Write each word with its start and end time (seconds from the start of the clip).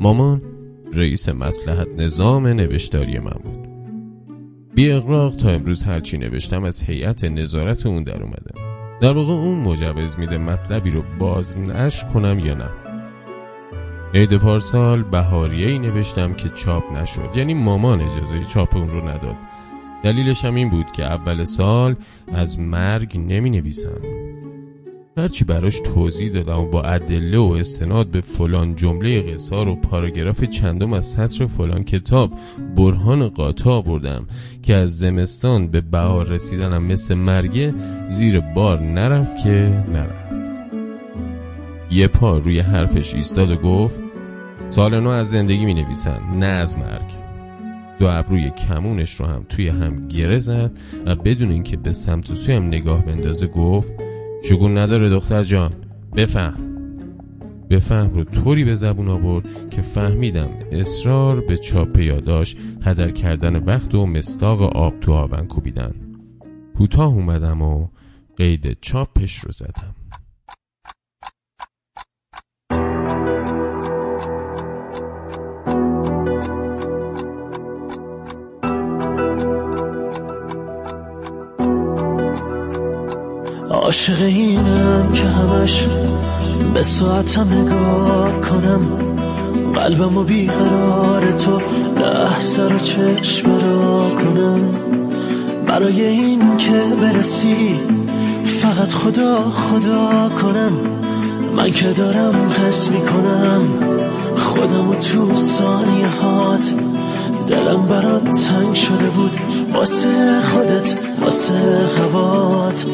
مامان 0.00 0.42
رئیس 0.94 1.28
مسلحت 1.28 1.88
نظام 1.98 2.46
نوشتاری 2.46 3.18
من 3.18 3.40
بود. 3.44 3.68
بی 4.74 4.92
اقراق 4.92 5.36
تا 5.36 5.50
امروز 5.50 5.84
هرچی 5.84 6.18
نوشتم 6.18 6.64
از 6.64 6.82
هیئت 6.82 7.24
نظارت 7.24 7.86
اون 7.86 8.02
در 8.02 8.22
اومده. 8.22 8.50
در 9.00 9.12
واقع 9.12 9.32
اون 9.32 9.58
مجوز 9.58 10.18
میده 10.18 10.38
مطلبی 10.38 10.90
رو 10.90 11.02
باز 11.18 11.58
نش 11.58 12.04
کنم 12.04 12.38
یا 12.38 12.54
نه. 12.54 12.70
عید 14.14 14.36
پارسال 14.36 15.02
بهاریه 15.02 15.66
ای 15.66 15.78
نوشتم 15.78 16.32
که 16.32 16.48
چاپ 16.48 16.92
نشد. 16.92 17.36
یعنی 17.36 17.54
مامان 17.54 18.00
اجازه 18.00 18.44
چاپ 18.44 18.76
اون 18.76 18.88
رو 18.88 19.08
نداد. 19.08 19.36
دلیلش 20.04 20.44
هم 20.44 20.54
این 20.54 20.70
بود 20.70 20.92
که 20.92 21.04
اول 21.04 21.44
سال 21.44 21.96
از 22.32 22.60
مرگ 22.60 23.18
نمی 23.18 23.50
نویسم 23.50 24.00
هرچی 25.18 25.44
براش 25.44 25.80
توضیح 25.80 26.32
دادم 26.32 26.58
و 26.58 26.66
با 26.66 26.82
ادله 26.82 27.38
و 27.38 27.52
استناد 27.52 28.10
به 28.10 28.20
فلان 28.20 28.76
جمله 28.76 29.20
قصار 29.20 29.68
و 29.68 29.76
پاراگراف 29.76 30.44
چندم 30.44 30.92
از 30.92 31.04
سطر 31.04 31.46
فلان 31.46 31.82
کتاب 31.82 32.32
برهان 32.76 33.28
قاطع 33.28 33.82
بردم 33.82 34.26
که 34.62 34.74
از 34.74 34.98
زمستان 34.98 35.68
به 35.68 35.80
بهار 35.80 36.26
رسیدنم 36.26 36.84
مثل 36.84 37.14
مرگه 37.14 37.74
زیر 38.06 38.40
بار 38.40 38.80
نرفت 38.80 39.36
که 39.36 39.84
نرفت. 39.88 40.28
یه 41.90 42.08
پا 42.08 42.36
روی 42.36 42.60
حرفش 42.60 43.14
ایستاد 43.14 43.50
و 43.50 43.56
گفت 43.56 44.00
سال 44.70 45.00
نو 45.00 45.08
از 45.08 45.30
زندگی 45.30 45.64
می 45.64 45.74
نویسن 45.74 46.20
نه 46.36 46.46
از 46.46 46.78
مرگ. 46.78 47.28
دو 47.98 48.06
ابروی 48.06 48.50
کمونش 48.50 49.14
رو 49.14 49.26
هم 49.26 49.46
توی 49.48 49.68
هم 49.68 50.06
گره 50.06 50.38
زد 50.38 50.70
و 51.06 51.14
بدون 51.14 51.50
اینکه 51.50 51.76
به 51.76 51.92
سمت 51.92 52.30
و 52.30 52.34
سویم 52.34 52.66
نگاه 52.66 53.04
بندازه 53.04 53.46
گفت 53.46 54.07
شگون 54.42 54.78
نداره 54.78 55.10
دختر 55.10 55.42
جان. 55.42 55.72
بفهم. 56.16 56.68
بفهم 57.70 58.10
رو 58.10 58.24
طوری 58.24 58.64
به 58.64 58.74
زبون 58.74 59.08
آورد 59.08 59.70
که 59.70 59.82
فهمیدم 59.82 60.48
اصرار 60.72 61.40
به 61.40 61.56
چاپ 61.56 61.98
یاداش 61.98 62.56
هدر 62.82 63.10
کردن 63.10 63.56
وقت 63.56 63.94
و 63.94 64.06
مستاق 64.06 64.62
آب 64.62 65.00
تو 65.00 65.12
آبن 65.12 65.46
کوبیدن. 65.46 65.94
کوتاه 66.76 67.14
اومدم 67.14 67.62
و 67.62 67.88
قید 68.36 68.78
چاپش 68.80 69.38
رو 69.38 69.52
زدم. 69.52 69.94
عاشق 83.88 84.22
اینم 84.22 85.10
که 85.12 85.24
همش 85.24 85.86
به 86.74 86.82
ساعتم 86.82 87.46
نگاه 87.52 88.40
کنم. 88.40 88.80
قلبم 89.74 90.16
و 90.16 90.24
بیقرار 90.24 91.32
تو 91.32 91.60
لحظه 92.00 92.62
رو 92.62 92.78
چشم 92.78 93.50
را 93.50 94.10
کنم. 94.10 94.60
برای 95.66 96.04
این 96.04 96.56
که 96.56 96.82
برسی 97.00 97.80
فقط 98.44 98.92
خدا 98.92 99.50
خدا 99.50 100.28
کنم. 100.42 100.72
من 101.56 101.70
که 101.70 101.88
دارم 101.88 102.50
حس 102.50 102.88
می‌کنم 102.88 103.62
خودم 104.36 104.88
و 104.88 104.94
تو 104.94 105.36
ثانیه 105.36 106.08
هات 106.22 106.74
دلم 107.48 107.86
برات 107.86 108.22
تنگ 108.22 108.74
شده 108.74 109.10
بود. 109.10 109.36
واسه 109.72 110.42
خودت 110.42 110.94
واسه 111.20 111.54
هوات 111.98 112.86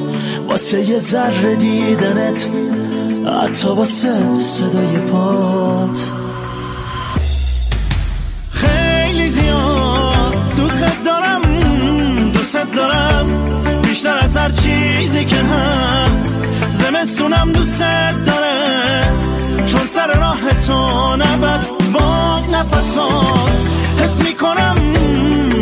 واسه 0.49 0.81
یه 0.91 0.99
ذره 0.99 1.57
دیدنت 1.57 2.49
حتی 3.43 3.69
واسه 3.69 4.39
صدای 4.39 4.97
پات. 4.97 6.13
خیلی 8.51 9.29
زیاد 9.29 10.35
دوست 10.57 11.05
دارم 11.05 11.43
دوست 12.31 12.57
دارم. 12.77 13.81
بیشتر 13.83 14.19
از 14.19 14.37
هر 14.37 14.51
چیزی 14.51 15.25
که 15.25 15.37
هست 15.37 16.43
زمستونم 16.71 17.53
دوست 17.53 17.81
داره. 18.27 19.03
چون 19.67 19.87
سر 19.87 20.19
راه 20.19 20.41
تو 20.67 21.17
نبست 21.17 21.75
با 21.93 22.41
نفسات 22.53 23.84
حس 24.05 24.21
می‌کنم 24.21 24.75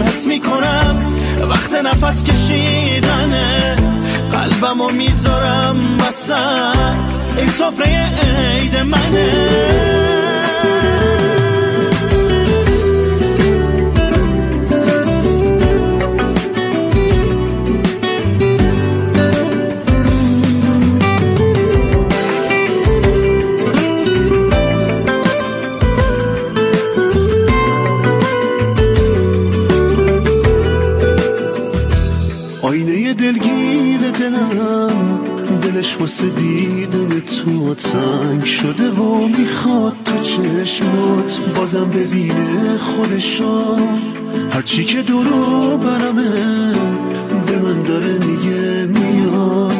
حس 0.06 0.26
می‌کنم 0.26 1.14
وقت 1.50 1.74
نفس 1.74 2.24
کشیدنه. 2.24 3.76
قلبمو 4.32 4.90
می‌ذارم 4.90 5.98
وسط. 6.00 7.36
این 7.38 7.48
سفره 7.48 8.10
عید 8.54 8.76
منه. 8.76 9.32
می‌خواد 39.28 39.96
تو 40.04 40.18
چشمات 40.18 41.38
بازم 41.56 41.90
ببینه 41.90 42.76
خودشو. 42.76 43.76
هرچی 44.50 44.84
که 44.84 45.02
دورو 45.02 45.76
برمه 45.76 46.28
به 47.46 47.58
من 47.58 47.82
داره 47.82 48.12
میگه 48.12 48.86
میای 48.86 49.76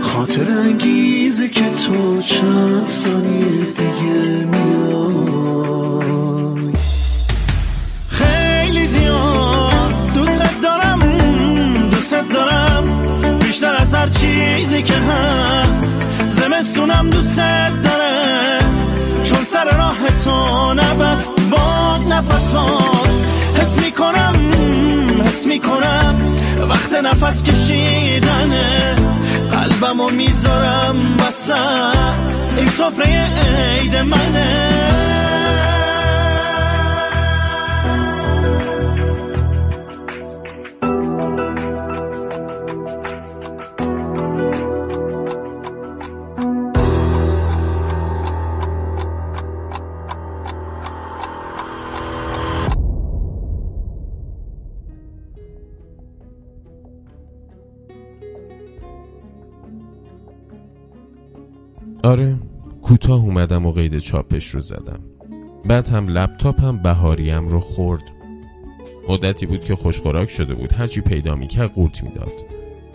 خاطر 0.00 0.50
انگیزه 0.50 1.48
که 1.48 1.64
تو 1.86 2.20
چند 2.22 2.86
ثانیه 2.86 3.44
دیگه 3.78 4.46
میای. 4.46 5.12
خیلی 8.08 8.86
زیاد 8.86 10.12
دوست 10.14 10.60
دارم 10.62 10.98
دوست 11.90 12.14
دارم. 12.34 13.38
بیشتر 13.38 13.76
از 13.80 13.94
هر 13.94 14.08
چیزی 14.08 14.82
که 14.82 14.94
هست 14.94 15.98
زمستونم 16.28 17.10
دوست 17.10 17.36
چون 17.36 18.65
سر 19.52 19.76
راه 19.76 19.98
تو 20.24 20.74
نبست 20.74 21.30
با 21.50 21.98
نفسات 21.98 23.10
حس 23.60 23.78
می‌کنم 23.78 24.34
حس 25.24 25.46
می‌کنم 25.46 26.36
وقت 26.68 26.92
نفس 26.92 27.42
کشیدنه 27.42 28.94
قلبمو 29.52 30.10
می‌ذارم 30.10 30.96
وسط. 31.28 32.38
این 32.56 32.68
سفره 32.68 33.30
عید 33.78 33.96
منه. 33.96 34.70
آره 62.06 62.36
کوتاه 62.82 63.20
اومدم 63.20 63.66
و 63.66 63.72
قید 63.72 63.98
چاپش 63.98 64.48
رو 64.48 64.60
زدم. 64.60 65.00
بعد 65.64 65.88
هم 65.88 66.08
لپتاپم 66.08 66.82
بهاریم 66.82 67.48
رو 67.48 67.60
خورد. 67.60 68.02
مدتی 69.08 69.46
بود 69.46 69.64
که 69.64 69.76
خوشخوراک 69.76 70.30
شده 70.30 70.54
بود. 70.54 70.72
هرچی 70.72 71.00
پیدا 71.00 71.34
می‌کرد 71.34 71.72
قورت 71.72 72.04
می‌داد. 72.04 72.32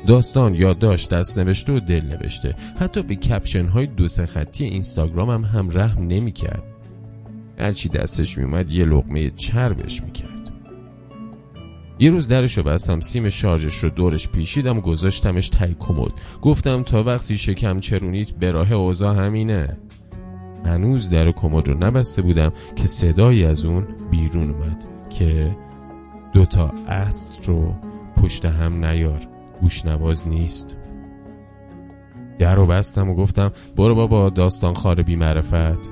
داستان 0.08 0.56
یادداشت 0.56 1.10
دست 1.10 1.40
نوشته 1.40 1.74
و 1.74 1.80
دل 1.80 2.06
نوشته 2.06 2.56
حتی 2.80 3.04
به 3.04 3.16
کپشن 3.16 3.66
های 3.66 3.86
دو 3.86 4.08
سه 4.08 4.25
خطی 4.25 4.66
اینستاگرامم 4.66 5.46
هم, 5.46 5.60
هم 5.60 5.69
رحم 5.72 6.07
نمی‌کرد 6.07 6.64
هرچی 7.60 7.90
دستش 7.90 8.38
میومد 8.38 8.72
یه 8.72 8.86
لقمه 8.86 9.30
چربش 9.30 10.04
می‌کرد. 10.04 10.31
یه 12.01 12.09
روز 12.09 12.27
درشو 12.27 12.63
بستم 12.63 13.00
سیم 13.00 13.30
شارژش 13.30 13.77
رو 13.77 13.89
دورش 13.89 14.30
پیشیدم 14.30 14.77
و 14.77 14.81
گذاشتمش 14.81 15.50
تای 15.50 15.75
کمد. 15.80 16.12
گفتم 16.42 16.83
تا 16.83 17.03
وقتی 17.03 17.38
شکم 17.38 17.80
چرونیت 17.80 18.31
به 18.31 18.51
راه 18.51 18.71
اوضاع 18.74 19.15
همینه. 19.15 19.77
هنوز 20.65 21.09
در 21.09 21.31
کمد 21.31 21.68
رو 21.68 21.77
نبسته 21.77 22.21
بودم 22.21 22.53
که 22.75 22.88
صدایی 22.88 23.45
از 23.45 23.65
اون 23.65 23.88
بیرون 24.12 24.51
اومد 24.51 24.86
که 25.09 25.57
دوتا 26.33 26.74
است 26.88 27.50
رو 27.50 27.75
پشت 28.15 28.45
هم 28.45 28.86
نیار. 28.86 29.19
گوشنواز 29.62 30.27
نیست. 30.27 30.77
در 32.39 32.56
رو 32.56 32.65
بستم 32.65 33.09
و 33.09 33.15
گفتم 33.15 33.51
برو 33.75 33.95
بابا 33.95 34.30
داستان 34.30 34.74
خار 34.74 35.01
بی 35.01 35.15
معرفت. 35.15 35.92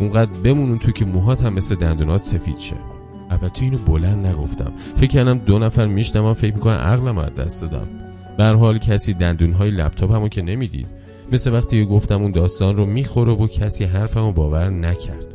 اونقدر 0.00 0.32
بمونون 0.44 0.78
تو 0.78 0.92
که 0.92 1.04
موهات 1.04 1.42
هم 1.42 1.54
مثل 1.54 1.74
دندونات 1.74 2.20
سفید 2.20 2.58
شه. 2.58 2.89
البته 3.30 3.64
اینو 3.64 3.78
بلند 3.78 4.26
نگفتم. 4.26 4.72
فکر 4.96 5.10
کردم 5.10 5.38
دو 5.38 5.58
نفر 5.58 5.86
میشتم 5.86 6.32
فکر 6.32 6.54
می‌کنن 6.54 6.76
عقلم 6.76 7.18
از 7.18 7.34
دست 7.34 7.62
دادم. 7.62 7.88
به 8.38 8.44
حال 8.44 8.78
کسی 8.78 9.14
دندونهای 9.14 9.70
لپتاپ 9.70 10.12
همو 10.12 10.28
که 10.28 10.42
نمی‌دید. 10.42 10.86
مثل 11.32 11.52
وقتی 11.52 11.84
گفتم 11.84 12.22
اون 12.22 12.30
داستان 12.30 12.76
رو 12.76 12.86
می‌خوره 12.86 13.32
و 13.32 13.46
کسی 13.46 13.84
حرفمو 13.84 14.32
باور 14.32 14.70
نکرد. 14.70 15.34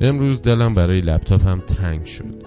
امروز 0.00 0.42
دلم 0.42 0.74
برای 0.74 1.00
لپتاپم 1.00 1.60
تنگ 1.60 2.04
شد. 2.04 2.46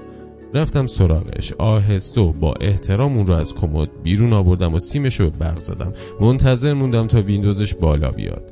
رفتم 0.53 0.85
سراغش. 0.85 1.53
آهسته 1.53 2.21
و 2.21 2.31
با 2.31 2.53
احترام 2.61 3.17
اون 3.17 3.27
رو 3.27 3.33
از 3.33 3.55
کمد 3.55 3.89
بیرون 4.03 4.33
آوردم 4.33 4.73
و 4.73 4.79
سیمش 4.79 5.19
رو 5.19 5.29
برق 5.29 5.59
زدم. 5.59 5.93
منتظر 6.21 6.73
موندم 6.73 7.07
تا 7.07 7.21
ویندوزش 7.21 7.75
بالا 7.75 8.11
بیاد. 8.11 8.51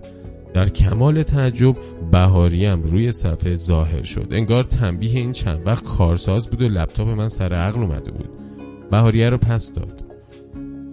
در 0.58 0.70
کمال 0.70 1.24
تعجب 1.24 1.76
بهاریم 2.12 2.84
روی 2.84 3.12
صفحه 3.12 3.56
ظاهر 3.56 4.04
شد. 4.04 4.28
انگار 4.32 4.64
تنبیه 4.64 5.20
این 5.20 5.32
چند 5.32 5.68
وقت 5.68 5.84
کارساز 5.84 6.50
بود 6.50 6.62
و 6.62 6.70
لپتاپ 6.70 7.08
من 7.08 7.30
سر 7.30 7.54
عقل 7.54 7.82
اومده 7.82 8.12
بود. 8.12 8.30
بهاریه 8.92 9.30
رو 9.30 9.38
پس 9.38 9.74
داد. 9.74 10.04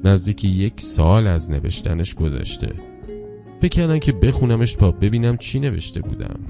نزدیک 0.05 0.45
یک 0.45 0.81
سال 0.81 1.27
از 1.27 1.51
نوشتنش 1.51 2.15
گذشته. 2.15 2.73
فکر 3.61 3.69
کردم 3.69 3.99
که 3.99 4.13
بخونمش 4.13 4.75
تا 4.75 4.91
ببینم 4.91 5.37
چی 5.37 5.61
نوشته 5.61 6.01
بودم. 6.01 6.41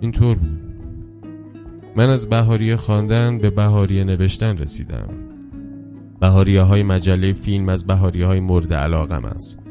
اینطور 0.00 0.38
بود. 0.38 0.60
من 1.96 2.10
از 2.10 2.28
بهاریه 2.28 2.76
خواندن 2.76 3.38
به 3.38 3.50
بهاریه 3.50 4.04
نوشتن 4.04 4.58
رسیدم. 4.58 5.08
بهاریه 6.20 6.62
های 6.62 6.82
مجله 6.82 7.32
فیلم 7.32 7.68
از 7.68 7.86
بهاریه 7.86 8.26
های 8.26 8.40
مورد 8.40 8.74
علاقم 8.74 9.24
است. 9.24 9.63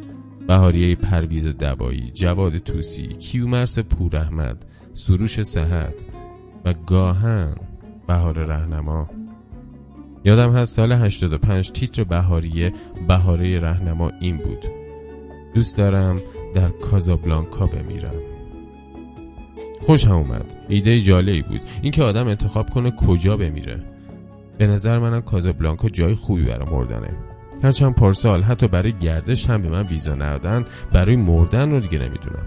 بهاریه 0.47 0.95
پرویز 0.95 1.47
دبایی 1.47 2.11
جواد 2.11 2.57
توسی 2.57 3.07
کیومرس 3.07 3.79
پوراحمد 3.79 4.65
سروش 4.93 5.41
صحت 5.41 6.05
و 6.65 6.73
گاهن 6.73 7.55
بهار 8.07 8.45
رهنما. 8.45 9.09
یادم 10.23 10.51
هست 10.51 10.75
سال 10.75 10.91
85 10.91 11.71
تیتر 11.71 12.03
بهاریه 12.03 12.73
بهاره 13.07 13.59
رهنما 13.59 14.11
این 14.19 14.37
بود. 14.37 14.65
دوست 15.55 15.77
دارم 15.77 16.21
در 16.53 16.69
کازابلانکا 16.69 17.67
بمیرم. 17.67 18.15
خوش 19.85 20.07
هم 20.07 20.15
اومد. 20.15 20.55
ایده 20.69 20.99
جالبی 20.99 21.41
بود. 21.41 21.61
اینکه 21.81 22.03
آدم 22.03 22.27
انتخاب 22.27 22.69
کنه 22.69 22.91
کجا 22.91 23.37
بمیره. 23.37 23.83
به 24.57 24.67
نظر 24.67 24.99
منم 24.99 25.21
کازابلانکا 25.21 25.89
جای 25.89 26.13
خوبی 26.13 26.43
برای 26.43 26.69
مردنه. 26.69 27.32
هرچند 27.63 27.95
پارسال 27.95 28.41
حتی 28.41 28.67
برای 28.67 28.93
گردش 28.93 29.49
هم 29.49 29.61
به 29.61 29.69
من 29.69 29.87
ویزا 29.87 30.15
ندادن 30.15 30.65
برای 30.91 31.15
مردن 31.15 31.71
رو 31.71 31.79
دیگه 31.79 31.99
نمی‌دونم. 31.99 32.45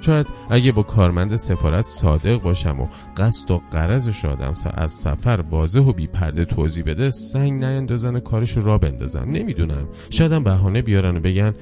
شاید 0.00 0.26
اگه 0.50 0.72
با 0.72 0.82
کارمند 0.82 1.36
سفارت 1.36 1.84
صادق 1.84 2.42
باشم 2.42 2.80
و 2.80 2.86
قصد 3.16 3.50
و 3.50 3.60
قرضش 3.70 4.24
آدم 4.24 4.52
از 4.74 4.92
سفر 4.92 5.44
واضح 5.50 5.80
و 5.80 5.92
بیپرده 5.92 6.44
توضیح 6.44 6.84
بده 6.84 7.10
سنگ 7.10 7.64
نیندازن 7.64 8.20
کارش 8.20 8.56
رو 8.56 8.62
را 8.62 8.78
بندازن. 8.78 9.24
نمی‌دونم. 9.24 9.88
شایدم 10.10 10.44
بهانه 10.44 10.82
بیارن 10.82 11.16
و 11.16 11.20
بگن 11.20 11.54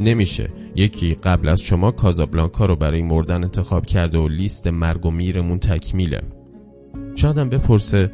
نمیشه. 0.00 0.50
یکی 0.74 1.14
قبل 1.14 1.48
از 1.48 1.60
شما 1.60 1.90
کازابلانکا 1.90 2.66
رو 2.66 2.76
برای 2.76 3.02
مردن 3.02 3.44
انتخاب 3.44 3.86
کرده 3.86 4.18
و 4.18 4.28
لیست 4.28 4.66
مرگ 4.66 5.06
و 5.06 5.10
میرمون 5.10 5.58
تکمیله. 5.58 6.20
شایدم 7.14 7.48
بپرسه 7.48 8.10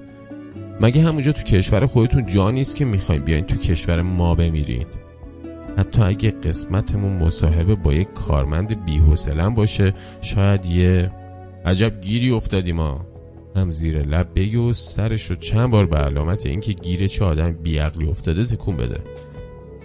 مگه 0.81 1.03
همونجا 1.03 1.32
تو 1.32 1.43
کشور 1.43 1.87
خودتون 1.87 2.26
جا 2.26 2.50
نیست 2.50 2.76
که 2.76 2.85
می‌خوایم 2.85 3.25
بیاین 3.25 3.44
تو 3.44 3.56
کشور 3.56 4.03
ما 4.03 4.35
بمیرید؟ 4.35 4.87
حتی 5.79 6.03
اگه 6.03 6.31
قسمتمون 6.31 7.12
مصاحبه 7.12 7.75
با 7.75 7.93
یک 7.93 8.12
کارمند 8.12 8.85
بیحسلم 8.85 9.55
باشه 9.55 9.94
شاید 10.21 10.67
یه 10.67 11.11
عجب 11.65 12.00
گیری 12.00 12.31
افتادیم 12.31 12.76
ما 12.76 13.06
هم 13.56 13.71
زیر 13.71 14.03
لب 14.03 14.29
بگی 14.35 14.56
و 14.56 14.73
سرش 14.73 15.31
رو 15.31 15.37
چند 15.37 15.71
بار 15.71 15.87
به 15.87 15.97
علامت 15.97 16.47
اینکه 16.47 16.73
گیره 16.73 17.09
چه 17.09 17.25
آدم 17.25 17.53
بیعقلی 17.62 18.09
افتاده 18.09 18.44
تکون 18.44 18.76
بده. 18.76 19.00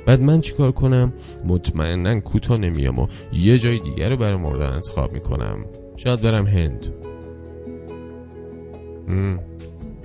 بعد 0.06 0.22
من 0.22 0.42
چیکار 0.42 0.72
کنم؟ 0.72 1.14
مطمئنا 1.46 2.20
کوتاه 2.20 2.58
نمیام 2.58 3.00
و 3.00 3.08
یه 3.34 3.58
جای 3.58 3.80
دیگر 3.80 4.10
رو 4.10 4.18
برای 4.18 4.36
مردن 4.36 4.74
انتخاب 4.74 5.14
می‌کنم. 5.14 5.66
شاید 5.96 6.22
برم 6.22 6.48
هند. 6.48 6.94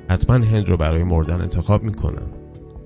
حتما 0.08 0.36
هند 0.36 0.68
رو 0.68 0.76
برای 0.76 1.04
مردن 1.04 1.40
انتخاب 1.40 1.82
می‌کنم. 1.82 2.30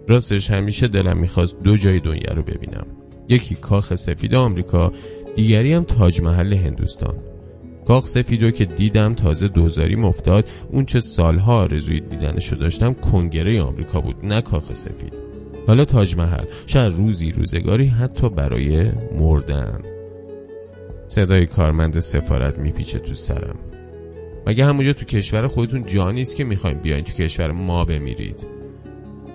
راستش 0.08 0.50
همیشه 0.50 0.88
دلم 0.88 1.18
می‌خواست 1.18 1.62
دو 1.62 1.76
جای 1.76 2.00
دنیا 2.00 2.32
رو 2.34 2.42
ببینم. 2.42 2.86
یکی 3.28 3.54
کاخ 3.54 3.94
سفید 3.94 4.34
آمریکا 4.34 4.92
دیگری 5.36 5.72
هم 5.72 5.84
تاج 5.84 6.20
محل 6.20 6.54
هندوستان. 6.54 7.14
کاخ 7.86 8.06
سفید 8.06 8.54
که 8.54 8.64
دیدم 8.64 9.14
تازه 9.14 9.48
دوزاری 9.48 9.96
مفتاد 9.96 10.48
اون 10.70 10.84
چه 10.84 11.00
سالها 11.00 11.62
آرزوی 11.62 12.00
دیدنشو 12.00 12.56
داشتم 12.56 12.92
کنگره 12.94 13.62
آمریکا 13.62 14.00
بود 14.00 14.16
نه 14.22 14.42
کاخ 14.42 14.72
سفید. 14.72 15.12
حالا 15.66 15.84
تاج 15.84 16.16
محل 16.16 16.44
شاید 16.66 16.92
روزی 16.92 17.30
روزگاری 17.30 17.86
حتی 17.86 18.28
برای 18.28 18.92
مردن. 19.18 19.82
صدای 21.06 21.46
کارمند 21.46 21.98
سفارت 21.98 22.58
میپیچه 22.58 22.98
تو 22.98 23.14
سرم. 23.14 23.58
مگه 24.46 24.64
همونجا 24.64 24.92
تو 24.92 25.04
کشور 25.04 25.46
خودتون 25.46 25.86
جا 25.86 26.10
نیست 26.10 26.36
که 26.36 26.44
می‌خوایم 26.44 26.78
بیاین 26.78 27.04
تو 27.04 27.12
کشور 27.12 27.52
ما 27.52 27.84
بمیرید؟ 27.84 28.46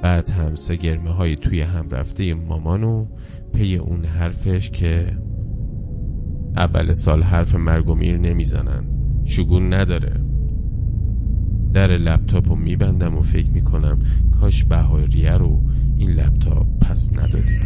بعد 0.01 0.29
هم 0.29 0.53
گرمه 0.75 1.11
های 1.11 1.35
توی 1.35 1.61
هم 1.61 1.89
رفته 1.89 2.33
مامانو 2.33 3.05
پی 3.53 3.75
اون 3.75 4.05
حرفش 4.05 4.69
که 4.69 5.13
اول 6.55 6.93
سال 6.93 7.23
حرف 7.23 7.55
مرگ 7.55 7.89
و 7.89 7.95
میر 7.95 8.17
نمی‌زنن. 8.17 8.85
شگون 9.25 9.73
نداره. 9.73 10.21
در 11.73 11.87
لپتاپ 11.87 12.49
رو 12.49 12.55
میبندم 12.55 13.17
و 13.17 13.21
فکر 13.21 13.49
می‌کنم 13.49 13.99
کاش 14.39 14.63
بهاریه 14.63 15.33
رو 15.33 15.63
این 15.97 16.09
لپتاپ 16.09 16.67
پس 16.81 17.09
ندادیم. 17.17 17.59